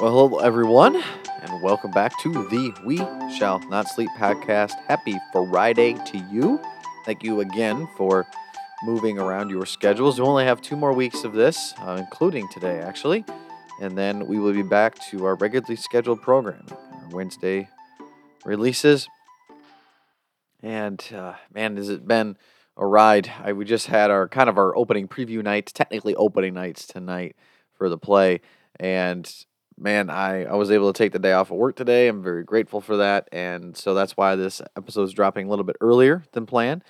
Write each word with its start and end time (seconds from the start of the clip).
Well, 0.00 0.12
hello, 0.12 0.38
everyone, 0.38 0.96
and 1.42 1.62
welcome 1.62 1.90
back 1.90 2.18
to 2.22 2.32
the 2.32 2.74
We 2.86 2.96
Shall 3.36 3.58
Not 3.68 3.86
Sleep 3.86 4.08
podcast. 4.16 4.72
Happy 4.86 5.18
Friday 5.30 5.92
to 5.92 6.16
you. 6.32 6.58
Thank 7.04 7.22
you 7.22 7.42
again 7.42 7.86
for 7.98 8.26
moving 8.82 9.18
around 9.18 9.50
your 9.50 9.66
schedules. 9.66 10.18
We 10.18 10.26
only 10.26 10.46
have 10.46 10.62
two 10.62 10.74
more 10.74 10.94
weeks 10.94 11.22
of 11.24 11.34
this, 11.34 11.74
uh, 11.80 11.96
including 12.00 12.48
today, 12.48 12.78
actually, 12.78 13.26
and 13.82 13.98
then 13.98 14.26
we 14.26 14.38
will 14.38 14.54
be 14.54 14.62
back 14.62 14.98
to 15.10 15.26
our 15.26 15.34
regularly 15.34 15.76
scheduled 15.76 16.22
program, 16.22 16.64
our 16.70 17.08
Wednesday 17.10 17.68
releases. 18.46 19.06
And 20.62 21.04
uh, 21.14 21.34
man, 21.52 21.76
has 21.76 21.90
it 21.90 22.08
been 22.08 22.38
a 22.74 22.86
ride? 22.86 23.30
I, 23.44 23.52
we 23.52 23.66
just 23.66 23.88
had 23.88 24.10
our 24.10 24.28
kind 24.28 24.48
of 24.48 24.56
our 24.56 24.74
opening 24.74 25.08
preview 25.08 25.42
night, 25.42 25.66
technically 25.66 26.14
opening 26.14 26.54
nights 26.54 26.86
tonight 26.86 27.36
for 27.74 27.90
the 27.90 27.98
play, 27.98 28.40
and 28.78 29.30
man, 29.80 30.10
I, 30.10 30.44
I 30.44 30.54
was 30.54 30.70
able 30.70 30.92
to 30.92 30.96
take 30.96 31.12
the 31.12 31.18
day 31.18 31.32
off 31.32 31.50
of 31.50 31.56
work 31.56 31.74
today. 31.74 32.06
I'm 32.06 32.22
very 32.22 32.44
grateful 32.44 32.80
for 32.80 32.98
that. 32.98 33.28
And 33.32 33.76
so 33.76 33.94
that's 33.94 34.16
why 34.16 34.36
this 34.36 34.60
episode 34.76 35.04
is 35.04 35.12
dropping 35.12 35.46
a 35.46 35.50
little 35.50 35.64
bit 35.64 35.76
earlier 35.80 36.22
than 36.32 36.46
planned. 36.46 36.84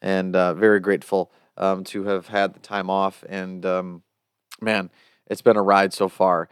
And 0.00 0.36
uh, 0.36 0.54
very 0.54 0.78
grateful 0.78 1.32
um, 1.56 1.82
to 1.84 2.04
have 2.04 2.28
had 2.28 2.54
the 2.54 2.60
time 2.60 2.88
off. 2.88 3.24
And 3.28 3.66
um, 3.66 4.02
man, 4.60 4.90
it's 5.26 5.42
been 5.42 5.56
a 5.56 5.62
ride 5.62 5.92
so 5.92 6.08
far 6.08 6.48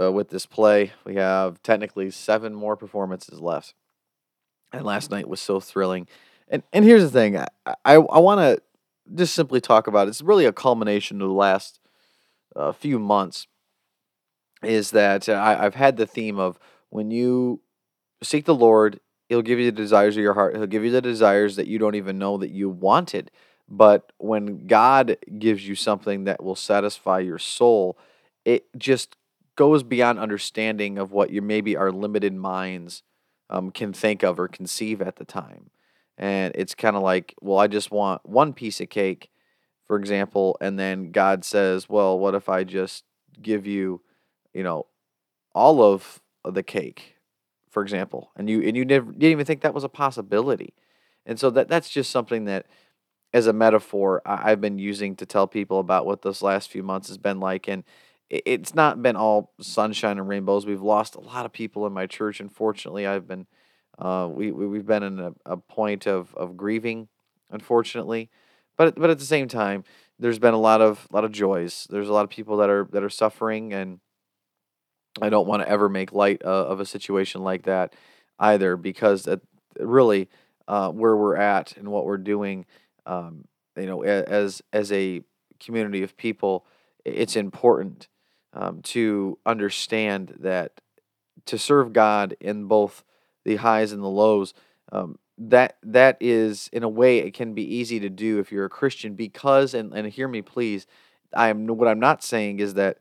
uh, 0.00 0.12
with 0.12 0.30
this 0.30 0.46
play. 0.46 0.92
We 1.04 1.16
have 1.16 1.60
technically 1.62 2.10
seven 2.10 2.54
more 2.54 2.76
performances 2.76 3.40
left. 3.40 3.74
And 4.72 4.84
last 4.84 5.10
night 5.10 5.28
was 5.28 5.40
so 5.40 5.58
thrilling. 5.58 6.06
And, 6.48 6.62
and 6.72 6.84
here's 6.84 7.02
the 7.02 7.10
thing 7.10 7.36
I, 7.36 7.46
I, 7.66 7.94
I 7.94 8.18
want 8.20 8.40
to 8.40 8.62
just 9.14 9.34
simply 9.34 9.60
talk 9.60 9.88
about 9.88 10.06
it. 10.06 10.10
it's 10.10 10.22
really 10.22 10.46
a 10.46 10.52
culmination 10.52 11.20
of 11.20 11.28
the 11.28 11.34
last 11.34 11.80
uh, 12.54 12.70
few 12.72 12.98
months 12.98 13.48
is 14.62 14.90
that 14.92 15.28
uh, 15.28 15.32
I, 15.32 15.64
I've 15.64 15.74
had 15.74 15.96
the 15.96 16.06
theme 16.06 16.38
of 16.38 16.58
when 16.90 17.10
you 17.10 17.60
seek 18.22 18.44
the 18.44 18.54
Lord, 18.54 19.00
He'll 19.28 19.42
give 19.42 19.58
you 19.58 19.66
the 19.66 19.72
desires 19.72 20.16
of 20.16 20.22
your 20.22 20.34
heart. 20.34 20.54
He'll 20.54 20.66
give 20.66 20.84
you 20.84 20.90
the 20.90 21.00
desires 21.00 21.56
that 21.56 21.66
you 21.66 21.78
don't 21.78 21.94
even 21.94 22.18
know 22.18 22.36
that 22.36 22.50
you 22.50 22.68
wanted. 22.68 23.30
But 23.68 24.12
when 24.18 24.66
God 24.66 25.16
gives 25.38 25.66
you 25.66 25.74
something 25.74 26.24
that 26.24 26.42
will 26.42 26.56
satisfy 26.56 27.20
your 27.20 27.38
soul, 27.38 27.96
it 28.44 28.66
just 28.76 29.16
goes 29.56 29.82
beyond 29.82 30.18
understanding 30.18 30.98
of 30.98 31.12
what 31.12 31.30
you 31.30 31.40
maybe 31.40 31.76
our 31.76 31.90
limited 31.90 32.34
minds 32.34 33.02
um, 33.48 33.70
can 33.70 33.92
think 33.92 34.22
of 34.22 34.38
or 34.38 34.48
conceive 34.48 35.00
at 35.00 35.16
the 35.16 35.24
time. 35.24 35.70
And 36.18 36.52
it's 36.54 36.74
kind 36.74 36.96
of 36.96 37.02
like, 37.02 37.34
well, 37.40 37.58
I 37.58 37.66
just 37.66 37.90
want 37.90 38.28
one 38.28 38.52
piece 38.52 38.80
of 38.80 38.90
cake, 38.90 39.30
for 39.86 39.96
example, 39.96 40.56
and 40.60 40.78
then 40.78 41.10
God 41.10 41.44
says, 41.44 41.88
well, 41.88 42.18
what 42.18 42.34
if 42.34 42.48
I 42.48 42.64
just 42.64 43.04
give 43.40 43.66
you 43.66 44.02
you 44.54 44.62
know, 44.62 44.86
all 45.54 45.82
of 45.82 46.20
the 46.44 46.62
cake, 46.62 47.16
for 47.70 47.82
example, 47.82 48.30
and 48.36 48.48
you 48.48 48.62
and 48.62 48.76
you 48.76 48.84
never 48.84 49.10
didn't 49.12 49.32
even 49.32 49.46
think 49.46 49.62
that 49.62 49.74
was 49.74 49.84
a 49.84 49.88
possibility, 49.88 50.74
and 51.26 51.38
so 51.38 51.50
that 51.50 51.68
that's 51.68 51.90
just 51.90 52.10
something 52.10 52.44
that, 52.46 52.66
as 53.32 53.46
a 53.46 53.52
metaphor, 53.52 54.22
I, 54.26 54.50
have 54.50 54.60
been 54.60 54.78
using 54.78 55.16
to 55.16 55.26
tell 55.26 55.46
people 55.46 55.78
about 55.80 56.06
what 56.06 56.22
this 56.22 56.42
last 56.42 56.70
few 56.70 56.82
months 56.82 57.08
has 57.08 57.18
been 57.18 57.40
like, 57.40 57.68
and 57.68 57.84
it's 58.30 58.74
not 58.74 59.02
been 59.02 59.16
all 59.16 59.52
sunshine 59.60 60.18
and 60.18 60.28
rainbows. 60.28 60.66
We've 60.66 60.82
lost 60.82 61.16
a 61.16 61.20
lot 61.20 61.44
of 61.44 61.52
people 61.52 61.86
in 61.86 61.92
my 61.92 62.06
church. 62.06 62.40
Unfortunately, 62.40 63.06
I've 63.06 63.28
been, 63.28 63.46
uh, 63.98 64.28
we, 64.30 64.50
we 64.50 64.78
have 64.78 64.86
been 64.86 65.02
in 65.02 65.20
a, 65.20 65.32
a 65.46 65.56
point 65.56 66.06
of 66.06 66.34
of 66.34 66.56
grieving, 66.56 67.08
unfortunately, 67.50 68.30
but 68.76 68.96
but 68.96 69.10
at 69.10 69.18
the 69.18 69.24
same 69.24 69.48
time, 69.48 69.84
there's 70.18 70.38
been 70.38 70.54
a 70.54 70.58
lot 70.58 70.80
of 70.80 71.06
a 71.10 71.14
lot 71.14 71.24
of 71.24 71.32
joys. 71.32 71.86
There's 71.90 72.08
a 72.08 72.12
lot 72.12 72.24
of 72.24 72.30
people 72.30 72.56
that 72.58 72.70
are 72.70 72.88
that 72.92 73.02
are 73.02 73.10
suffering 73.10 73.72
and 73.72 74.00
I 75.20 75.28
don't 75.28 75.46
want 75.46 75.62
to 75.62 75.68
ever 75.68 75.88
make 75.88 76.12
light 76.12 76.42
uh, 76.44 76.66
of 76.66 76.80
a 76.80 76.86
situation 76.86 77.42
like 77.42 77.64
that 77.64 77.94
either, 78.38 78.76
because 78.76 79.26
it, 79.26 79.40
really 79.78 80.28
uh, 80.68 80.90
where 80.90 81.16
we're 81.16 81.36
at 81.36 81.76
and 81.76 81.88
what 81.88 82.06
we're 82.06 82.16
doing, 82.18 82.66
um, 83.06 83.44
you 83.76 83.86
know, 83.86 84.02
as 84.02 84.62
as 84.72 84.92
a 84.92 85.22
community 85.60 86.02
of 86.02 86.16
people, 86.16 86.66
it's 87.04 87.36
important 87.36 88.08
um, 88.52 88.82
to 88.82 89.38
understand 89.44 90.34
that 90.40 90.80
to 91.46 91.58
serve 91.58 91.92
God 91.92 92.36
in 92.40 92.66
both 92.66 93.04
the 93.44 93.56
highs 93.56 93.92
and 93.92 94.02
the 94.02 94.08
lows. 94.08 94.54
Um, 94.90 95.18
that 95.38 95.78
that 95.82 96.18
is 96.20 96.68
in 96.72 96.82
a 96.82 96.88
way 96.88 97.18
it 97.18 97.34
can 97.34 97.54
be 97.54 97.76
easy 97.76 97.98
to 98.00 98.10
do 98.10 98.38
if 98.38 98.52
you're 98.52 98.66
a 98.66 98.70
Christian 98.70 99.14
because 99.14 99.74
and, 99.74 99.92
and 99.94 100.06
hear 100.06 100.28
me 100.28 100.42
please 100.42 100.86
I 101.34 101.48
am 101.48 101.66
what 101.66 101.88
I'm 101.88 101.98
not 101.98 102.22
saying 102.22 102.60
is 102.60 102.74
that 102.74 102.98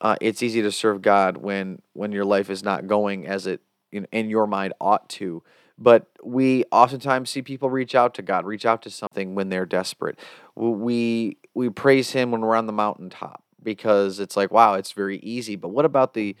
uh, 0.00 0.16
it's 0.20 0.42
easy 0.42 0.62
to 0.62 0.72
serve 0.72 1.02
God 1.02 1.36
when 1.36 1.80
when 1.92 2.12
your 2.12 2.24
life 2.24 2.50
is 2.50 2.62
not 2.62 2.86
going 2.86 3.26
as 3.26 3.46
it 3.46 3.60
in, 3.92 4.06
in 4.12 4.28
your 4.28 4.46
mind 4.46 4.74
ought 4.80 5.08
to. 5.10 5.42
But 5.76 6.06
we 6.22 6.64
oftentimes 6.70 7.30
see 7.30 7.42
people 7.42 7.68
reach 7.68 7.94
out 7.94 8.14
to 8.14 8.22
God, 8.22 8.46
reach 8.46 8.64
out 8.64 8.82
to 8.82 8.90
something 8.90 9.34
when 9.34 9.48
they're 9.48 9.66
desperate. 9.66 10.18
We 10.54 11.38
we 11.54 11.70
praise 11.70 12.12
Him 12.12 12.30
when 12.30 12.42
we're 12.42 12.56
on 12.56 12.66
the 12.66 12.72
mountaintop 12.72 13.42
because 13.62 14.20
it's 14.20 14.36
like, 14.36 14.52
wow, 14.52 14.74
it's 14.74 14.92
very 14.92 15.18
easy. 15.18 15.56
But 15.56 15.68
what 15.68 15.84
about 15.84 16.14
the 16.14 16.36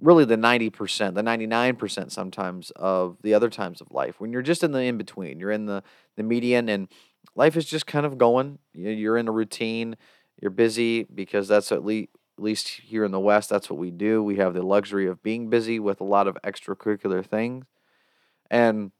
really 0.00 0.24
the 0.24 0.36
90%, 0.36 1.14
the 1.14 1.22
99% 1.22 2.10
sometimes 2.10 2.72
of 2.72 3.16
the 3.22 3.34
other 3.34 3.48
times 3.48 3.80
of 3.80 3.92
life 3.92 4.20
when 4.20 4.32
you're 4.32 4.42
just 4.42 4.64
in 4.64 4.72
the 4.72 4.80
in 4.80 4.98
between, 4.98 5.38
you're 5.38 5.52
in 5.52 5.66
the, 5.66 5.82
the 6.16 6.24
median 6.24 6.68
and 6.68 6.88
life 7.36 7.56
is 7.56 7.64
just 7.64 7.86
kind 7.86 8.04
of 8.04 8.18
going. 8.18 8.58
You're 8.74 9.16
in 9.16 9.28
a 9.28 9.32
routine, 9.32 9.96
you're 10.40 10.50
busy 10.50 11.04
because 11.04 11.46
that's 11.46 11.70
at 11.70 11.84
least 11.84 12.10
at 12.38 12.42
least 12.42 12.68
here 12.68 13.04
in 13.04 13.12
the 13.12 13.20
West, 13.20 13.50
that's 13.50 13.68
what 13.68 13.78
we 13.78 13.90
do. 13.90 14.22
We 14.22 14.36
have 14.36 14.54
the 14.54 14.62
luxury 14.62 15.06
of 15.06 15.22
being 15.22 15.50
busy 15.50 15.78
with 15.78 16.00
a 16.00 16.04
lot 16.04 16.26
of 16.26 16.36
extracurricular 16.44 17.24
things. 17.24 17.66
And 18.50 18.92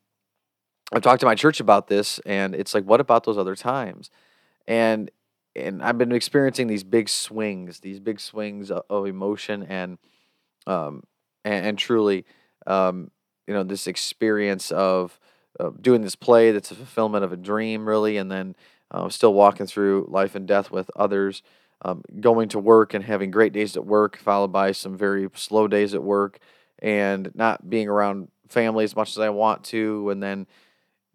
I've 0.93 1.03
talked 1.03 1.21
to 1.21 1.27
my 1.27 1.35
church 1.35 1.59
about 1.61 1.89
this, 1.89 2.19
and 2.27 2.55
it's 2.55 2.75
like, 2.75 2.85
what 2.85 3.01
about 3.01 3.25
those 3.25 3.39
other 3.39 3.57
times? 3.57 4.11
And 4.67 5.11
and 5.55 5.83
I've 5.83 5.99
been 5.99 6.13
experiencing 6.13 6.67
these 6.67 6.85
big 6.85 7.11
swings, 7.11 7.81
these 7.81 8.01
big 8.01 8.21
swings 8.21 8.71
of, 8.71 9.07
emotion, 9.07 9.63
and 9.65 9.99
um, 10.67 11.03
and, 11.45 11.67
and 11.67 11.79
truly, 11.79 12.25
um, 12.67 13.11
you 13.47 13.55
know, 13.55 13.63
this 13.63 13.87
experience 13.87 14.71
of 14.71 15.19
uh, 15.61 15.71
doing 15.81 16.03
this 16.03 16.17
play 16.17 16.53
that's 16.53 16.71
a 16.71 16.75
fulfillment 16.75 17.25
of 17.25 17.33
a 17.33 17.37
dream, 17.37 17.87
really, 17.87 18.17
and 18.17 18.31
then 18.31 18.55
uh, 18.91 19.09
still 19.09 19.35
walking 19.35 19.67
through 19.67 20.07
life 20.11 20.35
and 20.35 20.47
death 20.47 20.71
with 20.71 20.91
others 20.97 21.43
um, 21.85 22.03
going 22.21 22.49
to 22.51 22.59
work 22.59 22.95
and 22.95 23.05
having 23.05 23.31
great 23.31 23.53
days 23.53 23.77
at 23.77 23.85
work, 23.85 24.17
followed 24.17 24.53
by 24.53 24.73
some 24.73 24.97
very 24.97 25.29
slow 25.35 25.69
days 25.69 25.95
at 25.95 26.03
work, 26.03 26.39
and 26.81 27.31
not 27.35 27.69
being 27.69 27.89
around 27.89 28.29
family 28.49 28.85
as 28.85 28.97
much 28.97 29.11
as 29.11 29.19
I 29.19 29.31
want 29.31 29.65
to, 29.65 30.11
and 30.11 30.23
then 30.23 30.47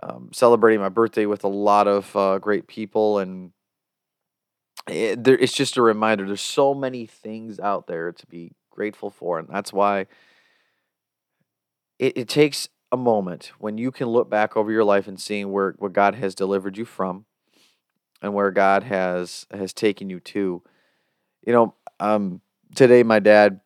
um, 0.03 0.29
celebrating 0.33 0.79
my 0.79 0.89
birthday 0.89 1.25
with 1.25 1.43
a 1.43 1.49
lot 1.49 1.87
of 1.87 2.15
uh, 2.15 2.39
great 2.39 2.67
people. 2.67 3.19
And 3.19 3.51
it, 4.87 5.23
there, 5.23 5.37
it's 5.37 5.53
just 5.53 5.77
a 5.77 5.81
reminder 5.81 6.25
there's 6.25 6.41
so 6.41 6.73
many 6.73 7.05
things 7.05 7.59
out 7.59 7.87
there 7.87 8.11
to 8.11 8.27
be 8.27 8.51
grateful 8.69 9.09
for. 9.09 9.39
And 9.39 9.47
that's 9.47 9.73
why 9.73 10.07
it, 11.99 12.17
it 12.17 12.27
takes 12.27 12.69
a 12.91 12.97
moment 12.97 13.51
when 13.59 13.77
you 13.77 13.91
can 13.91 14.07
look 14.07 14.29
back 14.29 14.55
over 14.55 14.71
your 14.71 14.83
life 14.83 15.07
and 15.07 15.19
seeing 15.19 15.51
where 15.51 15.75
what 15.77 15.93
God 15.93 16.15
has 16.15 16.35
delivered 16.35 16.77
you 16.77 16.85
from 16.85 17.25
and 18.21 18.33
where 18.33 18.51
God 18.51 18.83
has 18.83 19.45
has 19.51 19.73
taken 19.73 20.09
you 20.09 20.19
to. 20.21 20.61
You 21.45 21.53
know, 21.53 21.75
um, 21.99 22.41
today 22.75 23.03
my 23.03 23.19
dad 23.19 23.61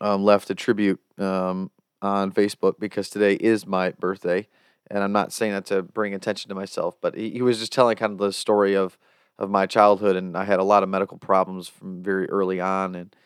um, 0.00 0.24
left 0.24 0.50
a 0.50 0.54
tribute 0.54 1.00
um, 1.18 1.70
on 2.00 2.32
Facebook 2.32 2.78
because 2.78 3.10
today 3.10 3.34
is 3.34 3.66
my 3.66 3.90
birthday, 3.90 4.48
and 4.90 5.02
I'm 5.02 5.12
not 5.12 5.32
saying 5.32 5.52
that 5.52 5.66
to 5.66 5.82
bring 5.82 6.14
attention 6.14 6.48
to 6.48 6.54
myself, 6.54 6.96
but 7.00 7.16
he, 7.16 7.30
he 7.30 7.42
was 7.42 7.58
just 7.58 7.72
telling 7.72 7.96
kind 7.96 8.12
of 8.12 8.18
the 8.18 8.32
story 8.32 8.76
of 8.76 8.98
of 9.38 9.50
my 9.50 9.66
childhood, 9.66 10.16
and 10.16 10.36
I 10.36 10.44
had 10.44 10.60
a 10.60 10.64
lot 10.64 10.82
of 10.82 10.88
medical 10.88 11.18
problems 11.18 11.68
from 11.68 12.02
very 12.02 12.28
early 12.28 12.60
on, 12.60 12.94
and 12.94 13.16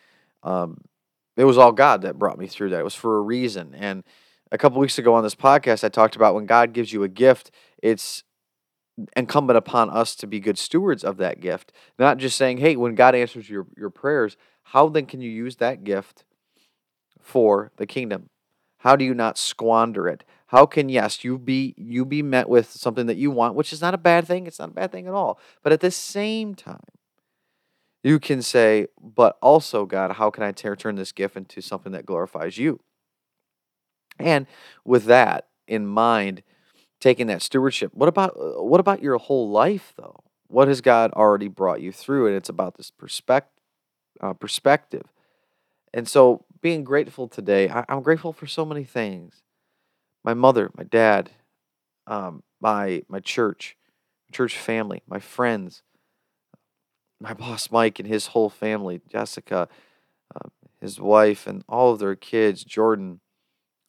um, 0.43 0.83
it 1.37 1.45
was 1.45 1.59
all 1.59 1.73
God 1.73 2.03
that 2.03 2.19
brought 2.19 2.39
me 2.39 2.47
through 2.47 2.71
that. 2.71 2.81
It 2.81 2.85
was 2.85 2.95
for 2.95 3.19
a 3.19 3.23
reason, 3.23 3.75
and 3.75 4.05
a 4.53 4.59
couple 4.59 4.81
weeks 4.81 4.99
ago 4.99 5.15
on 5.15 5.25
this 5.25 5.35
podcast, 5.35 5.85
I 5.85 5.89
talked 5.89 6.17
about 6.17 6.35
when 6.35 6.47
God 6.47 6.73
gives 6.73 6.93
you 6.93 7.03
a 7.03 7.09
gift, 7.09 7.51
it's 7.83 8.23
incumbent 9.17 9.57
upon 9.57 9.91
us 9.91 10.15
to 10.17 10.27
be 10.27 10.41
good 10.41 10.59
stewards 10.59 11.05
of 11.05 11.17
that 11.19 11.41
gift. 11.41 11.73
Not 11.99 12.19
just 12.19 12.37
saying, 12.37 12.59
hey, 12.59 12.77
when 12.77 12.95
God 12.95 13.15
answers 13.15 13.49
your, 13.49 13.67
your 13.77 13.91
prayers, 13.91 14.37
how 14.63 14.89
then 14.89 15.07
can 15.07 15.21
you 15.21 15.31
use 15.31 15.57
that 15.57 15.85
gift 15.85 16.25
for 17.21 17.73
the 17.77 17.87
kingdom? 17.87 18.31
How 18.79 18.97
do 18.97 19.05
you 19.05 19.15
not 19.15 19.39
squander 19.39 20.09
it? 20.09 20.25
How 20.49 20.65
can 20.65 20.89
yes, 20.89 21.25
you 21.25 21.39
be 21.39 21.75
you 21.77 22.05
be 22.05 22.23
met 22.23 22.49
with 22.49 22.71
something 22.71 23.07
that 23.07 23.17
you 23.17 23.31
want, 23.31 23.57
which 23.57 23.73
is 23.73 23.81
not 23.81 23.95
a 23.95 23.99
bad 23.99 24.27
thing, 24.27 24.47
it's 24.47 24.61
not 24.61 24.69
a 24.69 24.75
bad 24.75 24.93
thing 24.93 25.09
at 25.09 25.13
all. 25.13 25.41
But 25.63 25.73
at 25.73 25.81
the 25.81 25.91
same 25.91 26.55
time, 26.55 26.79
you 28.05 28.21
can 28.21 28.43
say, 28.43 28.87
but 29.03 29.37
also, 29.43 29.87
God, 29.87 30.13
how 30.13 30.31
can 30.31 30.45
I 30.45 30.53
turn 30.53 30.95
this 30.95 31.11
gift 31.11 31.37
into 31.37 31.61
something 31.61 31.91
that 31.93 32.07
glorifies 32.07 32.59
you? 32.59 32.79
And 34.19 34.47
with 34.85 35.07
that 35.07 35.49
in 35.67 35.87
mind, 35.87 36.45
taking 37.07 37.29
that 37.29 37.41
stewardship. 37.41 37.93
What 37.95 38.09
about 38.09 38.37
uh, 38.37 38.61
what 38.65 38.81
about 38.81 39.01
your 39.01 39.17
whole 39.19 39.49
life 39.49 39.93
though? 39.97 40.25
What 40.49 40.67
has 40.67 40.81
God 40.81 41.13
already 41.13 41.47
brought 41.47 41.81
you 41.81 41.93
through? 41.93 42.27
And 42.27 42.35
it's 42.35 42.49
about 42.49 42.77
this 42.77 42.91
perspective, 42.91 43.63
uh, 44.21 44.33
perspective. 44.33 45.05
And 45.95 46.09
so, 46.09 46.45
being 46.61 46.83
grateful 46.83 47.29
today, 47.29 47.71
I, 47.71 47.85
I'm 47.89 48.03
grateful 48.03 48.33
for 48.33 48.49
so 48.49 48.65
many 48.65 48.83
things. 48.83 49.45
My 50.25 50.35
mother, 50.35 50.69
my 50.77 50.83
dad, 50.83 51.31
um, 52.09 52.43
my 52.61 53.03
my 53.09 53.21
church, 53.21 53.77
church 54.33 54.59
family, 54.59 55.03
my 55.07 55.21
friends, 55.21 55.83
my 57.21 57.35
boss 57.35 57.71
Mike 57.71 58.01
and 58.01 58.09
his 58.09 58.29
whole 58.29 58.51
family, 58.51 59.01
Jessica, 59.09 59.69
uh, 60.35 60.49
his 60.81 60.99
wife, 60.99 61.47
and 61.47 61.63
all 61.69 61.93
of 61.93 62.01
their 62.01 62.17
kids, 62.17 62.65
Jordan, 62.65 63.21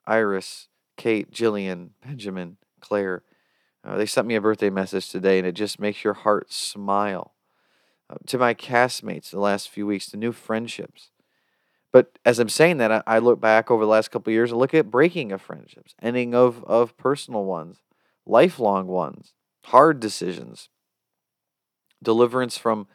Iris, 0.06 0.68
Kate, 0.98 1.31
Jillian, 1.31 1.90
Benjamin, 2.06 2.58
Claire. 2.88 3.24
Uh, 3.84 3.98
they 3.98 4.06
sent 4.06 4.28
me 4.28 4.36
a 4.36 4.42
birthday 4.42 4.69
message 4.69 5.10
today, 5.10 5.38
and 5.38 5.48
it 5.48 5.54
just 5.54 5.80
makes 5.80 6.04
your 6.04 6.13
heart 6.13 6.51
smile. 6.51 7.34
Uh, 8.10 8.16
to 8.25 8.38
my 8.38 8.54
castmates 8.54 9.31
the 9.31 9.39
last 9.39 9.69
few 9.69 9.86
weeks, 9.86 10.10
to 10.10 10.18
new 10.18 10.31
friendships. 10.31 11.12
But 11.92 12.19
as 12.25 12.39
I'm 12.39 12.50
saying 12.50 12.78
that, 12.78 12.92
I, 12.92 13.04
I 13.07 13.19
look 13.19 13.39
back 13.42 13.72
over 13.72 13.84
the 13.84 13.89
last 13.89 14.12
couple 14.12 14.31
years 14.31 14.51
and 14.51 14.60
look 14.60 14.74
at 14.74 14.92
breaking 14.92 15.31
of 15.31 15.42
friendships, 15.42 15.95
ending 16.01 16.36
of, 16.36 16.63
of 16.66 16.98
personal 16.98 17.44
ones, 17.45 17.81
lifelong 18.25 18.88
ones, 18.88 19.34
hard 19.66 20.00
decisions, 20.00 20.69
deliverance 22.01 22.57
from 22.57 22.88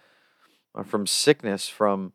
uh, 0.74 0.82
from 0.82 1.06
sickness, 1.06 1.68
from 1.68 2.12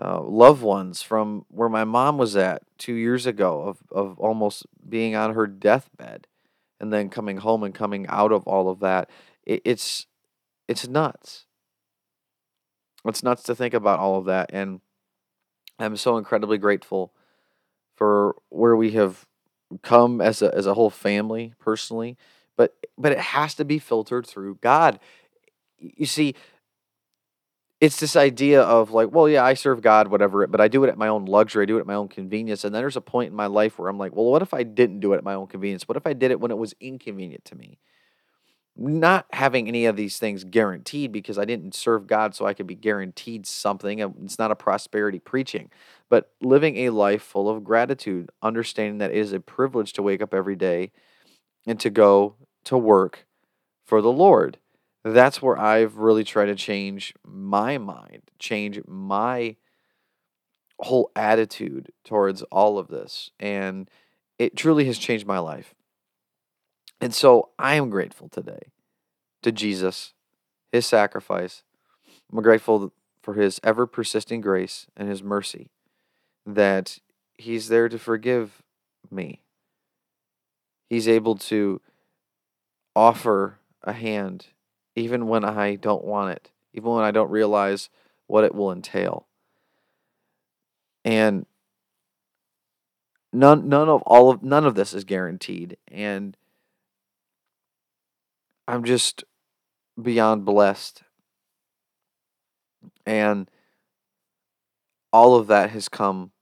uh, 0.00 0.20
loved 0.22 0.62
ones, 0.62 1.02
from 1.02 1.44
where 1.48 1.68
my 1.68 1.84
mom 1.84 2.18
was 2.18 2.36
at 2.36 2.62
two 2.78 2.94
years 2.94 3.26
ago, 3.26 3.62
of 3.62 3.78
of 3.90 4.18
almost 4.18 4.66
being 4.88 5.16
on 5.16 5.34
her 5.34 5.46
deathbed, 5.46 6.26
and 6.80 6.92
then 6.92 7.08
coming 7.08 7.38
home 7.38 7.62
and 7.62 7.74
coming 7.74 8.06
out 8.08 8.32
of 8.32 8.46
all 8.46 8.68
of 8.68 8.80
that. 8.80 9.10
It, 9.44 9.62
it's 9.64 10.06
it's 10.68 10.86
nuts. 10.86 11.46
It's 13.04 13.22
nuts 13.22 13.42
to 13.44 13.54
think 13.54 13.74
about 13.74 14.00
all 14.00 14.18
of 14.18 14.26
that, 14.26 14.50
and 14.52 14.80
I'm 15.78 15.96
so 15.96 16.18
incredibly 16.18 16.58
grateful 16.58 17.12
for 17.96 18.36
where 18.50 18.76
we 18.76 18.92
have 18.92 19.26
come 19.82 20.20
as 20.20 20.42
a 20.42 20.54
as 20.54 20.66
a 20.66 20.74
whole 20.74 20.90
family 20.90 21.54
personally 21.58 22.16
but 22.58 22.76
but 22.98 23.12
it 23.12 23.18
has 23.20 23.54
to 23.54 23.64
be 23.64 23.78
filtered 23.78 24.26
through 24.26 24.56
God. 24.56 24.98
You 25.78 26.04
see, 26.04 26.34
it's 27.80 28.00
this 28.00 28.16
idea 28.16 28.62
of 28.62 28.90
like, 28.90 29.12
well, 29.12 29.28
yeah, 29.28 29.44
I 29.44 29.54
serve 29.54 29.82
God, 29.82 30.08
whatever, 30.08 30.46
but 30.48 30.60
I 30.60 30.66
do 30.68 30.82
it 30.82 30.88
at 30.88 30.98
my 30.98 31.08
own 31.08 31.26
luxury. 31.26 31.62
I 31.62 31.66
do 31.66 31.76
it 31.76 31.80
at 31.80 31.86
my 31.86 31.94
own 31.94 32.08
convenience. 32.08 32.64
And 32.64 32.74
then 32.74 32.82
there's 32.82 32.96
a 32.96 33.00
point 33.00 33.30
in 33.30 33.36
my 33.36 33.46
life 33.46 33.78
where 33.78 33.88
I'm 33.88 33.98
like, 33.98 34.14
well, 34.14 34.24
what 34.24 34.42
if 34.42 34.52
I 34.52 34.64
didn't 34.64 35.00
do 35.00 35.12
it 35.12 35.18
at 35.18 35.24
my 35.24 35.34
own 35.34 35.46
convenience? 35.46 35.86
What 35.86 35.96
if 35.96 36.06
I 36.06 36.12
did 36.12 36.32
it 36.32 36.40
when 36.40 36.50
it 36.50 36.58
was 36.58 36.74
inconvenient 36.80 37.44
to 37.46 37.54
me? 37.54 37.78
Not 38.76 39.26
having 39.32 39.68
any 39.68 39.86
of 39.86 39.96
these 39.96 40.18
things 40.18 40.44
guaranteed 40.44 41.12
because 41.12 41.38
I 41.38 41.44
didn't 41.44 41.74
serve 41.74 42.06
God 42.06 42.34
so 42.34 42.46
I 42.46 42.54
could 42.54 42.66
be 42.66 42.76
guaranteed 42.76 43.46
something. 43.46 43.98
It's 44.24 44.38
not 44.38 44.52
a 44.52 44.56
prosperity 44.56 45.18
preaching, 45.18 45.70
but 46.08 46.30
living 46.40 46.76
a 46.78 46.90
life 46.90 47.22
full 47.22 47.48
of 47.48 47.64
gratitude, 47.64 48.30
understanding 48.42 48.98
that 48.98 49.10
it 49.10 49.16
is 49.16 49.32
a 49.32 49.40
privilege 49.40 49.92
to 49.94 50.02
wake 50.02 50.22
up 50.22 50.34
every 50.34 50.56
day 50.56 50.90
and 51.66 51.78
to 51.80 51.90
go 51.90 52.34
to 52.64 52.78
work 52.78 53.26
for 53.84 54.00
the 54.00 54.12
Lord. 54.12 54.58
That's 55.04 55.40
where 55.40 55.58
I've 55.58 55.96
really 55.96 56.24
tried 56.24 56.46
to 56.46 56.54
change 56.54 57.14
my 57.24 57.78
mind, 57.78 58.22
change 58.38 58.80
my 58.86 59.56
whole 60.80 61.10
attitude 61.16 61.92
towards 62.04 62.42
all 62.44 62.78
of 62.78 62.88
this. 62.88 63.30
And 63.38 63.88
it 64.38 64.56
truly 64.56 64.84
has 64.86 64.98
changed 64.98 65.26
my 65.26 65.38
life. 65.38 65.74
And 67.00 67.14
so 67.14 67.50
I 67.58 67.74
am 67.74 67.90
grateful 67.90 68.28
today 68.28 68.70
to 69.42 69.52
Jesus, 69.52 70.14
his 70.72 70.86
sacrifice. 70.86 71.62
I'm 72.32 72.42
grateful 72.42 72.92
for 73.22 73.34
his 73.34 73.60
ever 73.62 73.86
persisting 73.86 74.40
grace 74.40 74.86
and 74.96 75.08
his 75.08 75.22
mercy 75.22 75.70
that 76.44 76.98
he's 77.36 77.68
there 77.68 77.88
to 77.88 77.98
forgive 77.98 78.62
me. 79.10 79.42
He's 80.88 81.06
able 81.06 81.36
to 81.36 81.80
offer 82.96 83.58
a 83.82 83.92
hand 83.92 84.48
even 84.98 85.28
when 85.28 85.44
I 85.44 85.76
don't 85.76 86.04
want 86.04 86.32
it, 86.32 86.50
even 86.72 86.90
when 86.90 87.04
I 87.04 87.10
don't 87.10 87.30
realize 87.30 87.88
what 88.26 88.44
it 88.44 88.54
will 88.54 88.72
entail. 88.72 89.26
And 91.04 91.46
none 93.32 93.68
none 93.68 93.88
of 93.88 94.02
all 94.02 94.30
of 94.30 94.42
none 94.42 94.66
of 94.66 94.74
this 94.74 94.92
is 94.92 95.04
guaranteed 95.04 95.76
and 95.86 96.36
I'm 98.66 98.84
just 98.84 99.24
beyond 100.00 100.44
blessed. 100.44 101.02
And 103.06 103.50
all 105.10 105.36
of 105.36 105.46
that 105.46 105.70
has 105.70 105.88
come 105.88 106.32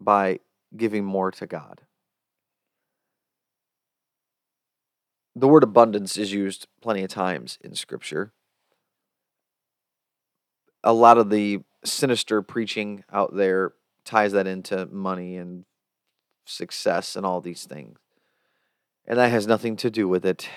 by 0.00 0.40
giving 0.76 1.04
more 1.04 1.30
to 1.30 1.46
God. 1.46 1.82
The 5.36 5.46
word 5.46 5.62
abundance 5.62 6.16
is 6.16 6.32
used 6.32 6.66
plenty 6.80 7.04
of 7.04 7.10
times 7.10 7.58
in 7.60 7.74
Scripture. 7.74 8.32
A 10.82 10.94
lot 10.94 11.18
of 11.18 11.28
the 11.28 11.60
sinister 11.84 12.40
preaching 12.40 13.04
out 13.12 13.36
there 13.36 13.74
ties 14.04 14.32
that 14.32 14.46
into 14.46 14.86
money 14.86 15.36
and 15.36 15.66
success 16.46 17.16
and 17.16 17.26
all 17.26 17.42
these 17.42 17.64
things. 17.64 17.98
And 19.06 19.18
that 19.18 19.30
has 19.30 19.46
nothing 19.46 19.76
to 19.76 19.90
do 19.90 20.08
with 20.08 20.24
it. 20.24 20.48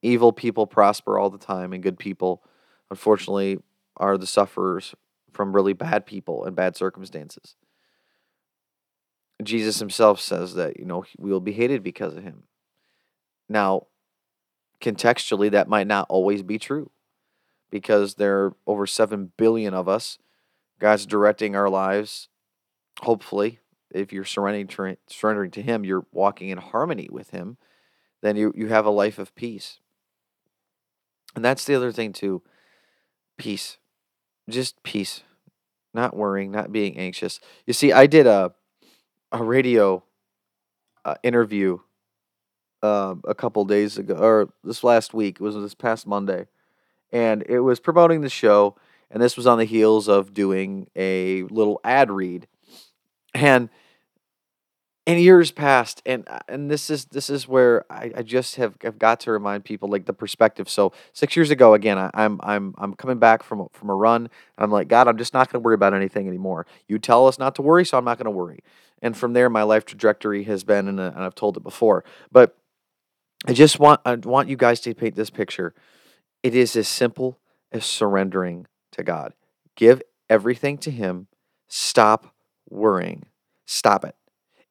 Evil 0.00 0.32
people 0.32 0.66
prosper 0.66 1.18
all 1.18 1.28
the 1.28 1.36
time, 1.36 1.72
and 1.72 1.82
good 1.82 1.98
people, 1.98 2.42
unfortunately, 2.90 3.58
are 3.98 4.16
the 4.16 4.26
sufferers 4.26 4.94
from 5.32 5.54
really 5.54 5.74
bad 5.74 6.06
people 6.06 6.44
and 6.44 6.56
bad 6.56 6.74
circumstances. 6.74 7.54
Jesus 9.42 9.78
himself 9.78 10.20
says 10.20 10.54
that, 10.54 10.78
you 10.78 10.86
know, 10.86 11.04
we 11.18 11.30
will 11.30 11.40
be 11.40 11.52
hated 11.52 11.82
because 11.82 12.16
of 12.16 12.22
him. 12.22 12.44
Now, 13.48 13.86
contextually, 14.80 15.50
that 15.50 15.68
might 15.68 15.86
not 15.86 16.06
always 16.08 16.42
be 16.42 16.58
true 16.58 16.90
because 17.70 18.14
there 18.14 18.38
are 18.38 18.56
over 18.66 18.86
7 18.86 19.32
billion 19.36 19.74
of 19.74 19.88
us. 19.88 20.18
God's 20.78 21.06
directing 21.06 21.56
our 21.56 21.68
lives. 21.68 22.28
Hopefully, 23.00 23.60
if 23.90 24.12
you're 24.12 24.24
surrendering, 24.24 24.96
surrendering 25.08 25.50
to 25.52 25.62
Him, 25.62 25.84
you're 25.84 26.06
walking 26.12 26.50
in 26.50 26.58
harmony 26.58 27.08
with 27.10 27.30
Him, 27.30 27.56
then 28.22 28.36
you, 28.36 28.52
you 28.56 28.68
have 28.68 28.86
a 28.86 28.90
life 28.90 29.18
of 29.18 29.34
peace. 29.34 29.80
And 31.34 31.44
that's 31.44 31.64
the 31.64 31.74
other 31.74 31.92
thing, 31.92 32.12
too 32.12 32.42
peace. 33.36 33.78
Just 34.48 34.82
peace. 34.82 35.22
Not 35.94 36.16
worrying, 36.16 36.50
not 36.50 36.72
being 36.72 36.98
anxious. 36.98 37.40
You 37.66 37.72
see, 37.72 37.92
I 37.92 38.06
did 38.06 38.26
a, 38.26 38.52
a 39.32 39.42
radio 39.42 40.02
uh, 41.04 41.14
interview 41.22 41.78
uh, 42.82 43.14
a 43.26 43.34
couple 43.34 43.64
days 43.64 43.98
ago, 43.98 44.14
or 44.14 44.48
this 44.64 44.84
last 44.84 45.14
week. 45.14 45.36
It 45.40 45.42
was 45.42 45.54
this 45.54 45.74
past 45.74 46.06
Monday, 46.06 46.46
and 47.12 47.42
it 47.48 47.60
was 47.60 47.80
promoting 47.80 48.20
the 48.20 48.28
show. 48.28 48.76
And 49.10 49.22
this 49.22 49.36
was 49.36 49.46
on 49.46 49.56
the 49.56 49.64
heels 49.64 50.06
of 50.06 50.34
doing 50.34 50.88
a 50.94 51.44
little 51.44 51.80
ad 51.82 52.10
read, 52.10 52.46
and 53.32 53.70
in 55.08 55.16
years 55.16 55.50
past, 55.50 56.02
and 56.04 56.28
uh, 56.28 56.40
and 56.48 56.70
this 56.70 56.90
is 56.90 57.06
this 57.06 57.30
is 57.30 57.48
where 57.48 57.90
I, 57.90 58.12
I 58.16 58.22
just 58.22 58.56
have 58.56 58.74
have 58.82 58.98
got 58.98 59.20
to 59.20 59.32
remind 59.32 59.64
people 59.64 59.88
like 59.88 60.04
the 60.04 60.12
perspective. 60.12 60.68
So 60.68 60.92
six 61.14 61.34
years 61.34 61.50
ago, 61.50 61.72
again, 61.72 61.96
I, 61.96 62.10
I'm 62.12 62.38
I'm 62.42 62.74
I'm 62.76 62.92
coming 62.92 63.18
back 63.18 63.42
from 63.42 63.68
from 63.72 63.88
a 63.88 63.94
run, 63.94 64.24
and 64.24 64.30
I'm 64.58 64.70
like, 64.70 64.88
God, 64.88 65.08
I'm 65.08 65.16
just 65.16 65.32
not 65.32 65.50
going 65.50 65.62
to 65.62 65.64
worry 65.64 65.74
about 65.74 65.94
anything 65.94 66.28
anymore. 66.28 66.66
You 66.88 66.98
tell 66.98 67.26
us 67.26 67.38
not 67.38 67.54
to 67.54 67.62
worry, 67.62 67.86
so 67.86 67.96
I'm 67.96 68.04
not 68.04 68.18
going 68.18 68.26
to 68.26 68.30
worry. 68.30 68.58
And 69.00 69.16
from 69.16 69.32
there, 69.32 69.48
my 69.48 69.62
life 69.62 69.86
trajectory 69.86 70.44
has 70.44 70.62
been, 70.62 70.88
and, 70.88 71.00
uh, 71.00 71.12
and 71.14 71.24
I've 71.24 71.34
told 71.34 71.56
it 71.56 71.62
before, 71.62 72.04
but 72.30 72.58
I 73.46 73.52
just 73.52 73.78
want 73.78 74.00
I 74.04 74.14
want 74.14 74.48
you 74.48 74.56
guys 74.56 74.80
to 74.80 74.94
paint 74.94 75.14
this 75.14 75.30
picture. 75.30 75.74
It 76.42 76.54
is 76.54 76.76
as 76.76 76.88
simple 76.88 77.38
as 77.72 77.84
surrendering 77.84 78.66
to 78.92 79.02
God. 79.02 79.34
Give 79.76 80.02
everything 80.28 80.78
to 80.78 80.90
him. 80.90 81.28
Stop 81.68 82.34
worrying. 82.68 83.26
Stop 83.66 84.04
it. 84.04 84.16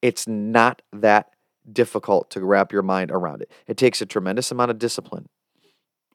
It's 0.02 0.28
not 0.28 0.82
that 0.92 1.30
difficult 1.72 2.30
to 2.32 2.44
wrap 2.44 2.72
your 2.72 2.82
mind 2.82 3.12
around 3.12 3.42
it. 3.42 3.52
It 3.68 3.78
takes 3.78 4.02
a 4.02 4.06
tremendous 4.06 4.52
amount 4.52 4.72
of 4.72 4.80
discipline. 4.80 5.30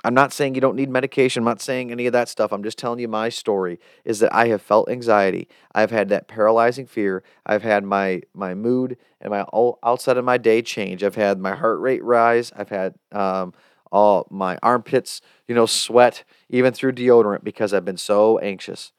I'm 0.05 0.15
not 0.15 0.33
saying 0.33 0.55
you 0.55 0.61
don't 0.61 0.75
need 0.75 0.91
medication. 0.91 1.43
I'm 1.43 1.45
not 1.45 1.61
saying 1.61 1.93
any 1.93 2.07
of 2.07 2.13
that 2.13 2.29
stuff. 2.29 2.53
I'm 2.53 2.65
just 2.65 2.79
telling 2.79 2.99
you 2.99 3.07
my 3.07 3.29
story 3.29 3.79
is 4.05 4.19
that 4.19 4.35
I 4.35 4.49
have 4.49 4.61
felt 4.61 4.89
anxiety. 4.89 5.49
I've 5.75 5.93
had 5.93 6.09
that 6.09 6.27
paralyzing 6.27 6.87
fear. 6.87 7.23
I've 7.47 7.63
had 7.63 7.85
my 7.85 8.23
my 8.35 8.55
mood 8.55 8.97
and 9.21 9.31
my 9.31 9.43
all 9.45 9.79
outside 9.85 10.17
of 10.17 10.25
my 10.25 10.39
day 10.39 10.61
change. 10.61 11.05
I've 11.05 11.15
had 11.15 11.39
my 11.39 11.55
heart 11.55 11.81
rate 11.81 12.03
rise. 12.03 12.53
I've 12.57 12.71
had 12.71 12.95
um, 13.13 13.55
all 13.93 14.27
my 14.29 14.59
armpits, 14.63 15.21
you 15.47 15.55
know, 15.55 15.67
sweat 15.67 16.25
even 16.49 16.73
through 16.73 16.93
deodorant 16.93 17.45
because 17.45 17.73
I've 17.73 17.85
been 17.85 17.97
so 17.97 18.39
anxious. 18.39 18.93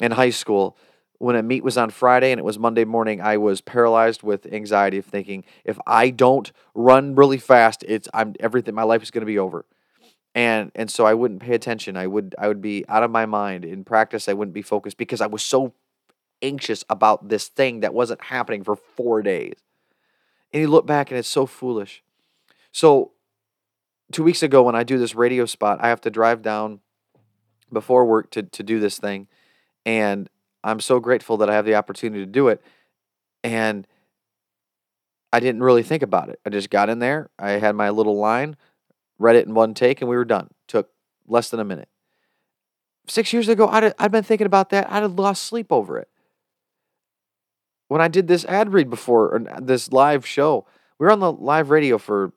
In 0.00 0.12
high 0.12 0.30
school, 0.30 0.76
when 1.18 1.36
a 1.36 1.42
meet 1.42 1.62
was 1.62 1.76
on 1.76 1.90
Friday 1.90 2.32
and 2.32 2.38
it 2.38 2.44
was 2.44 2.58
Monday 2.58 2.86
morning, 2.86 3.20
I 3.20 3.36
was 3.36 3.60
paralyzed 3.60 4.22
with 4.22 4.46
anxiety 4.46 4.98
of 4.98 5.04
thinking 5.04 5.44
if 5.64 5.78
I 5.86 6.10
don't 6.10 6.50
run 6.74 7.14
really 7.14 7.38
fast, 7.38 7.84
it's 7.86 8.08
I'm 8.12 8.34
everything 8.40 8.74
my 8.74 8.82
life 8.82 9.02
is 9.02 9.12
going 9.12 9.20
to 9.20 9.26
be 9.26 9.38
over 9.38 9.66
and 10.34 10.70
and 10.74 10.90
so 10.90 11.06
I 11.06 11.14
wouldn't 11.14 11.40
pay 11.40 11.54
attention. 11.54 11.96
I 11.96 12.06
would 12.06 12.34
I 12.38 12.48
would 12.48 12.60
be 12.60 12.84
out 12.88 13.02
of 13.02 13.10
my 13.10 13.26
mind 13.26 13.64
in 13.64 13.84
practice. 13.84 14.28
I 14.28 14.32
wouldn't 14.32 14.54
be 14.54 14.62
focused 14.62 14.96
because 14.96 15.20
I 15.20 15.26
was 15.26 15.42
so 15.42 15.74
anxious 16.42 16.84
about 16.88 17.28
this 17.28 17.48
thing 17.48 17.80
that 17.80 17.94
wasn't 17.94 18.22
happening 18.24 18.64
for 18.64 18.76
four 18.76 19.22
days. 19.22 19.54
And 20.52 20.62
you 20.62 20.68
look 20.68 20.86
back 20.86 21.10
and 21.10 21.18
it's 21.18 21.28
so 21.28 21.46
foolish. 21.46 22.02
So, 22.72 23.12
two 24.12 24.22
weeks 24.22 24.42
ago, 24.42 24.62
when 24.62 24.74
I 24.74 24.82
do 24.82 24.98
this 24.98 25.14
radio 25.14 25.46
spot, 25.46 25.78
I 25.80 25.88
have 25.88 26.00
to 26.02 26.10
drive 26.10 26.42
down 26.42 26.80
before 27.72 28.04
work 28.04 28.30
to, 28.30 28.42
to 28.42 28.62
do 28.62 28.80
this 28.80 28.98
thing. 28.98 29.28
And 29.86 30.28
I'm 30.62 30.80
so 30.80 31.00
grateful 31.00 31.36
that 31.38 31.50
I 31.50 31.54
have 31.54 31.64
the 31.64 31.74
opportunity 31.74 32.24
to 32.24 32.30
do 32.30 32.48
it. 32.48 32.62
And 33.42 33.86
I 35.32 35.40
didn't 35.40 35.62
really 35.62 35.82
think 35.82 36.02
about 36.02 36.28
it. 36.28 36.40
I 36.44 36.50
just 36.50 36.70
got 36.70 36.90
in 36.90 36.98
there, 36.98 37.30
I 37.38 37.52
had 37.52 37.76
my 37.76 37.90
little 37.90 38.16
line, 38.16 38.56
read 39.20 39.36
it 39.36 39.46
in 39.46 39.54
one 39.54 39.74
take, 39.74 40.00
and 40.00 40.10
we 40.10 40.16
were 40.16 40.24
done. 40.24 40.48
Took 40.66 40.90
less 41.28 41.50
than 41.50 41.60
a 41.60 41.64
minute. 41.64 41.88
Six 43.06 43.32
years 43.32 43.48
ago, 43.48 43.68
I'd, 43.68 43.94
I'd 43.98 44.10
been 44.10 44.24
thinking 44.24 44.46
about 44.46 44.70
that. 44.70 44.90
I'd 44.90 45.02
have 45.02 45.18
lost 45.18 45.44
sleep 45.44 45.70
over 45.70 45.98
it. 45.98 46.08
When 47.88 48.00
I 48.00 48.08
did 48.08 48.26
this 48.26 48.44
ad 48.46 48.72
read 48.72 48.88
before, 48.88 49.34
or 49.34 49.60
this 49.60 49.92
live 49.92 50.26
show, 50.26 50.66
we 50.98 51.04
were 51.04 51.12
on 51.12 51.20
the 51.20 51.32
live 51.32 51.70
radio 51.70 51.98
for 51.98 52.32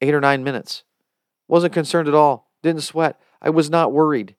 eight 0.00 0.14
or 0.14 0.20
nine 0.20 0.44
minutes. 0.44 0.84
Wasn't 1.48 1.72
concerned 1.72 2.08
at 2.08 2.14
all. 2.14 2.50
Didn't 2.62 2.82
sweat. 2.82 3.20
I 3.40 3.50
was 3.50 3.68
not 3.68 3.92
worried. 3.92 4.36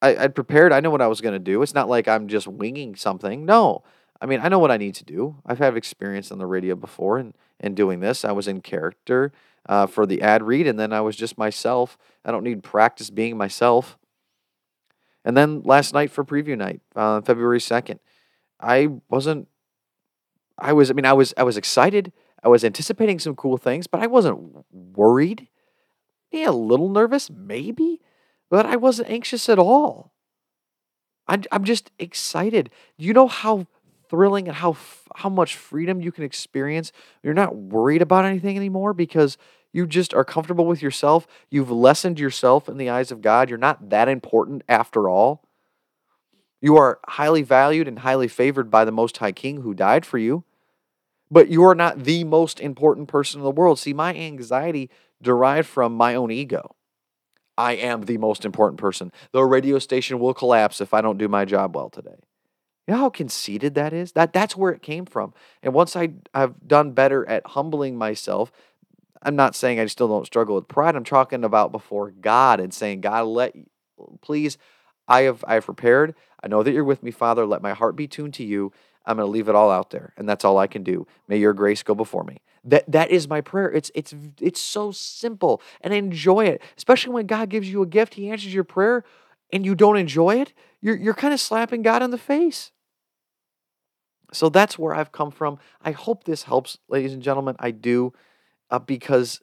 I, 0.00 0.14
would 0.14 0.34
prepared. 0.34 0.72
I 0.72 0.80
know 0.80 0.90
what 0.90 1.02
I 1.02 1.06
was 1.06 1.20
going 1.20 1.32
to 1.32 1.38
do. 1.38 1.62
It's 1.62 1.74
not 1.74 1.88
like 1.88 2.08
I'm 2.08 2.28
just 2.28 2.46
winging 2.46 2.94
something. 2.94 3.44
No. 3.44 3.82
I 4.20 4.26
mean, 4.26 4.40
I 4.40 4.48
know 4.48 4.58
what 4.58 4.70
I 4.70 4.76
need 4.76 4.94
to 4.96 5.04
do. 5.04 5.36
I've 5.44 5.58
had 5.58 5.76
experience 5.76 6.30
on 6.30 6.38
the 6.38 6.46
radio 6.46 6.74
before 6.74 7.18
and, 7.18 7.34
and 7.58 7.74
doing 7.74 8.00
this. 8.00 8.24
I 8.24 8.32
was 8.32 8.46
in 8.46 8.60
character 8.60 9.32
uh, 9.68 9.86
for 9.86 10.06
the 10.06 10.22
ad 10.22 10.42
read, 10.42 10.66
and 10.66 10.78
then 10.78 10.92
I 10.92 11.00
was 11.00 11.16
just 11.16 11.38
myself. 11.38 11.96
I 12.24 12.30
don't 12.30 12.44
need 12.44 12.62
practice 12.62 13.10
being 13.10 13.36
myself. 13.36 13.98
And 15.24 15.36
then 15.36 15.62
last 15.62 15.94
night 15.94 16.10
for 16.10 16.24
preview 16.24 16.56
night, 16.56 16.80
uh, 16.94 17.20
February 17.22 17.58
2nd, 17.58 17.98
I 18.60 18.88
wasn't, 19.08 19.48
I 20.58 20.72
was, 20.72 20.90
I 20.90 20.94
mean, 20.94 21.06
I 21.06 21.14
was, 21.14 21.32
I 21.36 21.42
was 21.42 21.56
excited. 21.56 22.12
I 22.42 22.48
was 22.48 22.64
anticipating 22.64 23.18
some 23.18 23.34
cool 23.34 23.56
things, 23.56 23.86
but 23.86 24.02
I 24.02 24.06
wasn't 24.06 24.64
worried. 24.70 25.48
Yeah, 26.30 26.50
a 26.50 26.52
little 26.52 26.90
nervous, 26.90 27.30
maybe, 27.30 28.00
but 28.50 28.66
I 28.66 28.76
wasn't 28.76 29.08
anxious 29.08 29.48
at 29.48 29.58
all. 29.58 30.12
I, 31.26 31.40
I'm 31.50 31.64
just 31.64 31.90
excited. 31.98 32.70
You 32.98 33.14
know 33.14 33.28
how 33.28 33.66
thrilling 34.08 34.48
and 34.48 34.56
how 34.56 34.76
how 35.16 35.28
much 35.28 35.56
freedom 35.56 36.00
you 36.00 36.12
can 36.12 36.24
experience. 36.24 36.92
You're 37.22 37.34
not 37.34 37.56
worried 37.56 38.02
about 38.02 38.24
anything 38.24 38.56
anymore 38.56 38.92
because 38.92 39.38
you 39.72 39.86
just 39.86 40.14
are 40.14 40.24
comfortable 40.24 40.66
with 40.66 40.82
yourself. 40.82 41.26
You've 41.50 41.70
lessened 41.70 42.18
yourself 42.18 42.68
in 42.68 42.76
the 42.76 42.90
eyes 42.90 43.10
of 43.10 43.20
God. 43.20 43.48
You're 43.48 43.58
not 43.58 43.90
that 43.90 44.08
important 44.08 44.62
after 44.68 45.08
all. 45.08 45.48
You 46.60 46.76
are 46.76 47.00
highly 47.06 47.42
valued 47.42 47.88
and 47.88 47.98
highly 47.98 48.28
favored 48.28 48.70
by 48.70 48.84
the 48.84 48.92
Most 48.92 49.18
High 49.18 49.32
King 49.32 49.62
who 49.62 49.74
died 49.74 50.06
for 50.06 50.16
you. 50.16 50.44
But 51.30 51.48
you 51.48 51.64
are 51.64 51.74
not 51.74 52.04
the 52.04 52.24
most 52.24 52.60
important 52.60 53.08
person 53.08 53.40
in 53.40 53.44
the 53.44 53.50
world. 53.50 53.78
See, 53.78 53.92
my 53.92 54.14
anxiety 54.14 54.90
derived 55.20 55.68
from 55.68 55.94
my 55.94 56.14
own 56.14 56.30
ego. 56.30 56.76
I 57.56 57.72
am 57.72 58.02
the 58.02 58.18
most 58.18 58.44
important 58.44 58.78
person. 58.78 59.12
The 59.32 59.44
radio 59.44 59.78
station 59.78 60.18
will 60.18 60.34
collapse 60.34 60.80
if 60.80 60.94
I 60.94 61.00
don't 61.00 61.18
do 61.18 61.28
my 61.28 61.44
job 61.44 61.74
well 61.74 61.90
today. 61.90 62.16
You 62.86 62.94
know 62.94 63.00
how 63.00 63.10
conceited 63.10 63.74
that 63.74 63.92
is? 63.92 64.12
That 64.12 64.32
that's 64.32 64.56
where 64.56 64.72
it 64.72 64.82
came 64.82 65.06
from. 65.06 65.32
And 65.62 65.72
once 65.72 65.96
I 65.96 66.10
have 66.34 66.54
done 66.66 66.92
better 66.92 67.26
at 67.28 67.46
humbling 67.48 67.96
myself, 67.96 68.52
I'm 69.22 69.36
not 69.36 69.56
saying 69.56 69.80
I 69.80 69.86
still 69.86 70.08
don't 70.08 70.26
struggle 70.26 70.54
with 70.54 70.68
pride. 70.68 70.96
I'm 70.96 71.04
talking 71.04 71.44
about 71.44 71.72
before 71.72 72.10
God 72.10 72.60
and 72.60 72.74
saying, 72.74 73.00
God, 73.00 73.24
let 73.26 73.54
please, 74.20 74.58
I 75.08 75.22
have 75.22 75.44
I 75.48 75.54
have 75.54 75.64
prepared. 75.64 76.14
I 76.42 76.48
know 76.48 76.62
that 76.62 76.72
you're 76.72 76.84
with 76.84 77.02
me, 77.02 77.10
Father. 77.10 77.46
Let 77.46 77.62
my 77.62 77.72
heart 77.72 77.96
be 77.96 78.06
tuned 78.06 78.34
to 78.34 78.44
you. 78.44 78.72
I'm 79.06 79.16
going 79.16 79.26
to 79.26 79.30
leave 79.30 79.48
it 79.48 79.54
all 79.54 79.70
out 79.70 79.90
there, 79.90 80.12
and 80.16 80.28
that's 80.28 80.44
all 80.44 80.58
I 80.58 80.66
can 80.66 80.82
do. 80.82 81.06
May 81.28 81.38
your 81.38 81.52
grace 81.52 81.82
go 81.82 81.94
before 81.94 82.24
me. 82.24 82.38
That 82.64 82.90
that 82.90 83.10
is 83.10 83.28
my 83.28 83.40
prayer. 83.40 83.70
It's 83.70 83.90
it's 83.94 84.14
it's 84.40 84.60
so 84.60 84.92
simple, 84.92 85.62
and 85.80 85.94
enjoy 85.94 86.46
it. 86.46 86.62
Especially 86.76 87.12
when 87.12 87.26
God 87.26 87.48
gives 87.48 87.70
you 87.70 87.82
a 87.82 87.86
gift, 87.86 88.14
He 88.14 88.30
answers 88.30 88.52
your 88.52 88.64
prayer, 88.64 89.04
and 89.52 89.64
you 89.64 89.74
don't 89.74 89.96
enjoy 89.96 90.36
it. 90.40 90.52
You're 90.84 90.96
you're 90.96 91.14
kind 91.14 91.32
of 91.32 91.40
slapping 91.40 91.80
God 91.80 92.02
in 92.02 92.10
the 92.10 92.18
face. 92.18 92.70
So 94.34 94.50
that's 94.50 94.78
where 94.78 94.94
I've 94.94 95.12
come 95.12 95.30
from. 95.30 95.58
I 95.80 95.92
hope 95.92 96.24
this 96.24 96.42
helps, 96.42 96.76
ladies 96.88 97.14
and 97.14 97.22
gentlemen. 97.22 97.56
I 97.58 97.70
do, 97.70 98.12
uh, 98.70 98.80
because 98.80 99.40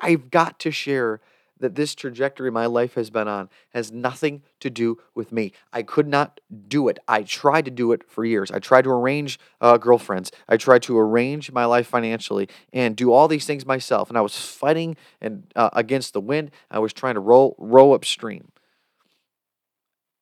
I've 0.00 0.30
got 0.30 0.58
to 0.60 0.70
share 0.70 1.20
that 1.58 1.74
this 1.74 1.94
trajectory 1.94 2.50
my 2.50 2.64
life 2.64 2.94
has 2.94 3.10
been 3.10 3.28
on 3.28 3.50
has 3.74 3.92
nothing 3.92 4.42
to 4.60 4.70
do 4.70 4.96
with 5.14 5.32
me. 5.32 5.52
I 5.70 5.82
could 5.82 6.08
not 6.08 6.40
do 6.68 6.88
it. 6.88 6.98
I 7.06 7.24
tried 7.24 7.66
to 7.66 7.70
do 7.70 7.92
it 7.92 8.08
for 8.08 8.24
years. 8.24 8.50
I 8.50 8.58
tried 8.58 8.84
to 8.84 8.90
arrange 8.90 9.38
uh, 9.60 9.76
girlfriends. 9.76 10.32
I 10.48 10.56
tried 10.56 10.82
to 10.84 10.98
arrange 10.98 11.52
my 11.52 11.66
life 11.66 11.88
financially 11.88 12.48
and 12.72 12.96
do 12.96 13.12
all 13.12 13.28
these 13.28 13.44
things 13.44 13.66
myself. 13.66 14.08
And 14.08 14.16
I 14.16 14.22
was 14.22 14.38
fighting 14.38 14.96
and 15.20 15.52
uh, 15.54 15.68
against 15.74 16.14
the 16.14 16.22
wind. 16.22 16.52
I 16.70 16.78
was 16.78 16.94
trying 16.94 17.14
to 17.14 17.20
row 17.20 17.54
row 17.58 17.92
upstream. 17.92 18.52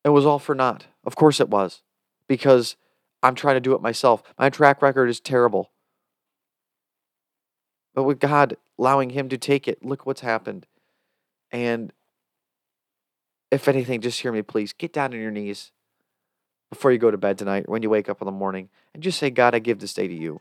It 0.08 0.12
was 0.12 0.24
all 0.24 0.38
for 0.38 0.54
naught. 0.54 0.86
Of 1.04 1.16
course 1.16 1.38
it 1.38 1.50
was, 1.50 1.82
because 2.28 2.76
I'm 3.22 3.34
trying 3.34 3.56
to 3.56 3.60
do 3.60 3.74
it 3.74 3.82
myself. 3.82 4.22
My 4.38 4.48
track 4.48 4.80
record 4.80 5.10
is 5.10 5.20
terrible. 5.20 5.70
But 7.94 8.04
with 8.04 8.18
God 8.18 8.56
allowing 8.78 9.10
Him 9.10 9.28
to 9.28 9.36
take 9.36 9.68
it, 9.68 9.84
look 9.84 10.06
what's 10.06 10.22
happened. 10.22 10.64
And 11.52 11.92
if 13.50 13.68
anything, 13.68 14.00
just 14.00 14.22
hear 14.22 14.32
me, 14.32 14.40
please. 14.40 14.72
Get 14.72 14.94
down 14.94 15.12
on 15.12 15.20
your 15.20 15.30
knees 15.30 15.72
before 16.70 16.90
you 16.90 16.96
go 16.96 17.10
to 17.10 17.18
bed 17.18 17.36
tonight, 17.36 17.66
or 17.68 17.72
when 17.72 17.82
you 17.82 17.90
wake 17.90 18.08
up 18.08 18.22
in 18.22 18.24
the 18.24 18.32
morning, 18.32 18.70
and 18.94 19.02
just 19.02 19.18
say, 19.18 19.28
God, 19.28 19.54
I 19.54 19.58
give 19.58 19.78
this 19.78 19.92
day 19.92 20.08
to 20.08 20.14
you. 20.14 20.40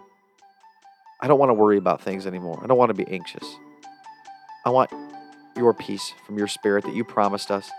I 1.19 1.27
don't 1.27 1.39
want 1.39 1.49
to 1.49 1.55
worry 1.55 1.77
about 1.77 2.01
things 2.01 2.25
anymore. 2.25 2.61
I 2.63 2.67
don't 2.67 2.77
want 2.77 2.95
to 2.95 3.05
be 3.05 3.11
anxious. 3.11 3.45
I 4.65 4.69
want 4.69 4.91
your 5.57 5.73
peace 5.73 6.13
from 6.25 6.37
your 6.37 6.47
spirit 6.47 6.85
that 6.85 6.95
you 6.95 7.03
promised 7.03 7.51
us. 7.51 7.69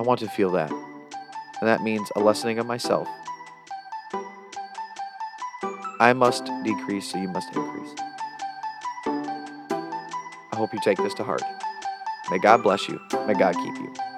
I 0.00 0.02
want 0.02 0.20
to 0.20 0.28
feel 0.30 0.50
that. 0.52 0.70
And 0.70 1.68
that 1.68 1.82
means 1.82 2.10
a 2.16 2.20
lessening 2.20 2.58
of 2.58 2.64
myself. 2.64 3.06
I 6.00 6.14
must 6.14 6.46
decrease 6.64 7.12
so 7.12 7.18
you 7.18 7.28
must 7.28 7.54
increase 7.54 7.94
I 9.06 10.56
hope 10.56 10.72
you 10.72 10.80
take 10.82 10.96
this 10.96 11.12
to 11.14 11.22
heart. 11.22 11.42
May 12.30 12.38
God 12.38 12.62
bless 12.62 12.88
you. 12.88 12.98
May 13.26 13.34
God 13.34 13.54
keep 13.56 13.74
you. 13.76 14.09